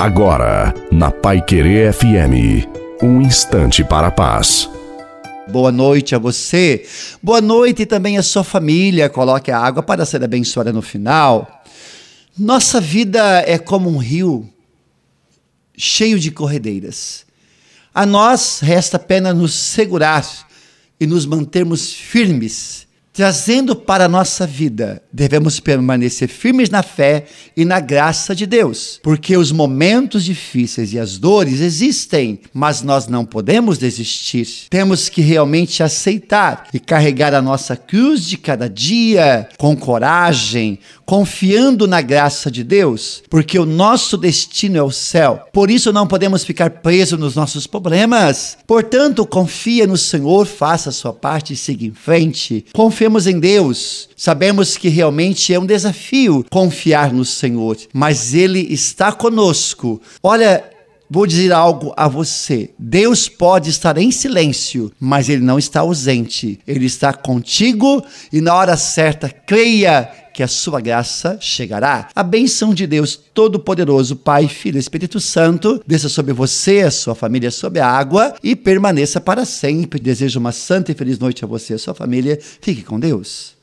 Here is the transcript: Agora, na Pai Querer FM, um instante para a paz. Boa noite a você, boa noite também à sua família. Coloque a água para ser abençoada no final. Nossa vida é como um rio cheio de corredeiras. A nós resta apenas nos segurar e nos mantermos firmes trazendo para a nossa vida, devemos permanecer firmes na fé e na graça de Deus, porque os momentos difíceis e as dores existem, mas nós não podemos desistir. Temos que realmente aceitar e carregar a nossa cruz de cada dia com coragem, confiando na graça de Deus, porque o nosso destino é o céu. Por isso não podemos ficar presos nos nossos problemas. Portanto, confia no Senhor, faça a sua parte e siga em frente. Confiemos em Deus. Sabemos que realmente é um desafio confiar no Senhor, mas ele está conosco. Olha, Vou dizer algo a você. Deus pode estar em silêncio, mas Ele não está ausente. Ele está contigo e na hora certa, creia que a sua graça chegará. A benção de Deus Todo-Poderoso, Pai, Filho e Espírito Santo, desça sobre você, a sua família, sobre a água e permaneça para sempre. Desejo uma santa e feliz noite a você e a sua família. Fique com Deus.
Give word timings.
Agora, 0.00 0.72
na 0.90 1.10
Pai 1.10 1.44
Querer 1.44 1.92
FM, 1.92 2.66
um 3.02 3.20
instante 3.20 3.84
para 3.84 4.06
a 4.06 4.10
paz. 4.10 4.66
Boa 5.52 5.70
noite 5.70 6.14
a 6.14 6.18
você, 6.18 6.86
boa 7.22 7.42
noite 7.42 7.84
também 7.84 8.16
à 8.16 8.22
sua 8.22 8.42
família. 8.42 9.10
Coloque 9.10 9.50
a 9.50 9.58
água 9.58 9.82
para 9.82 10.06
ser 10.06 10.24
abençoada 10.24 10.72
no 10.72 10.80
final. 10.80 11.62
Nossa 12.38 12.80
vida 12.80 13.44
é 13.46 13.58
como 13.58 13.90
um 13.90 13.98
rio 13.98 14.48
cheio 15.76 16.18
de 16.18 16.30
corredeiras. 16.30 17.26
A 17.94 18.06
nós 18.06 18.60
resta 18.60 18.96
apenas 18.96 19.36
nos 19.36 19.52
segurar 19.52 20.26
e 20.98 21.06
nos 21.06 21.26
mantermos 21.26 21.92
firmes 21.92 22.88
trazendo 23.20 23.76
para 23.76 24.06
a 24.06 24.08
nossa 24.08 24.46
vida, 24.46 25.02
devemos 25.12 25.60
permanecer 25.60 26.26
firmes 26.26 26.70
na 26.70 26.82
fé 26.82 27.26
e 27.54 27.66
na 27.66 27.78
graça 27.78 28.34
de 28.34 28.46
Deus, 28.46 28.98
porque 29.02 29.36
os 29.36 29.52
momentos 29.52 30.24
difíceis 30.24 30.94
e 30.94 30.98
as 30.98 31.18
dores 31.18 31.60
existem, 31.60 32.40
mas 32.54 32.80
nós 32.80 33.08
não 33.08 33.26
podemos 33.26 33.76
desistir. 33.76 34.48
Temos 34.70 35.10
que 35.10 35.20
realmente 35.20 35.82
aceitar 35.82 36.68
e 36.72 36.78
carregar 36.78 37.34
a 37.34 37.42
nossa 37.42 37.76
cruz 37.76 38.24
de 38.24 38.38
cada 38.38 38.70
dia 38.70 39.46
com 39.58 39.76
coragem, 39.76 40.78
confiando 41.04 41.86
na 41.86 42.00
graça 42.00 42.50
de 42.50 42.64
Deus, 42.64 43.22
porque 43.28 43.58
o 43.58 43.66
nosso 43.66 44.16
destino 44.16 44.78
é 44.78 44.82
o 44.82 44.90
céu. 44.90 45.42
Por 45.52 45.70
isso 45.70 45.92
não 45.92 46.06
podemos 46.06 46.42
ficar 46.42 46.70
presos 46.70 47.18
nos 47.18 47.34
nossos 47.34 47.66
problemas. 47.66 48.56
Portanto, 48.66 49.26
confia 49.26 49.86
no 49.86 49.98
Senhor, 49.98 50.46
faça 50.46 50.88
a 50.88 50.92
sua 50.92 51.12
parte 51.12 51.52
e 51.52 51.56
siga 51.56 51.84
em 51.84 51.92
frente. 51.92 52.64
Confiemos 52.72 53.09
em 53.26 53.38
Deus. 53.38 54.08
Sabemos 54.16 54.76
que 54.76 54.88
realmente 54.88 55.52
é 55.52 55.58
um 55.58 55.66
desafio 55.66 56.44
confiar 56.50 57.12
no 57.12 57.24
Senhor, 57.24 57.76
mas 57.92 58.34
ele 58.34 58.60
está 58.72 59.12
conosco. 59.12 60.00
Olha, 60.22 60.64
Vou 61.12 61.26
dizer 61.26 61.52
algo 61.52 61.92
a 61.96 62.06
você. 62.06 62.70
Deus 62.78 63.28
pode 63.28 63.68
estar 63.68 63.98
em 63.98 64.12
silêncio, 64.12 64.92
mas 65.00 65.28
Ele 65.28 65.42
não 65.42 65.58
está 65.58 65.80
ausente. 65.80 66.60
Ele 66.64 66.86
está 66.86 67.12
contigo 67.12 68.00
e 68.32 68.40
na 68.40 68.54
hora 68.54 68.76
certa, 68.76 69.28
creia 69.28 70.08
que 70.32 70.40
a 70.40 70.46
sua 70.46 70.80
graça 70.80 71.36
chegará. 71.40 72.08
A 72.14 72.22
benção 72.22 72.72
de 72.72 72.86
Deus 72.86 73.18
Todo-Poderoso, 73.34 74.14
Pai, 74.14 74.46
Filho 74.46 74.76
e 74.76 74.78
Espírito 74.78 75.18
Santo, 75.18 75.82
desça 75.84 76.08
sobre 76.08 76.32
você, 76.32 76.82
a 76.82 76.90
sua 76.92 77.16
família, 77.16 77.50
sobre 77.50 77.80
a 77.80 77.88
água 77.88 78.34
e 78.40 78.54
permaneça 78.54 79.20
para 79.20 79.44
sempre. 79.44 79.98
Desejo 79.98 80.38
uma 80.38 80.52
santa 80.52 80.92
e 80.92 80.94
feliz 80.94 81.18
noite 81.18 81.44
a 81.44 81.48
você 81.48 81.72
e 81.72 81.76
a 81.76 81.78
sua 81.78 81.92
família. 81.92 82.38
Fique 82.60 82.84
com 82.84 83.00
Deus. 83.00 83.58